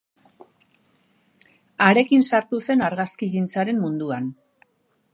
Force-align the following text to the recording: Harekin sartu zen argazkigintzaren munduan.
Harekin 1.89 2.25
sartu 2.31 2.65
zen 2.69 2.85
argazkigintzaren 2.89 3.83
munduan. 3.87 4.37